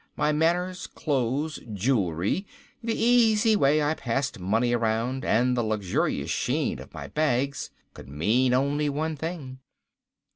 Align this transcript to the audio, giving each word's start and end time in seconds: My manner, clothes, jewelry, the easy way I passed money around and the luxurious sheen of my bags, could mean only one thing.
My 0.15 0.31
manner, 0.31 0.73
clothes, 0.95 1.59
jewelry, 1.73 2.47
the 2.81 2.95
easy 2.95 3.55
way 3.55 3.83
I 3.83 3.93
passed 3.93 4.39
money 4.39 4.73
around 4.73 5.23
and 5.23 5.55
the 5.55 5.61
luxurious 5.61 6.31
sheen 6.31 6.79
of 6.79 6.91
my 6.91 7.07
bags, 7.09 7.69
could 7.93 8.09
mean 8.09 8.51
only 8.51 8.89
one 8.89 9.15
thing. 9.15 9.59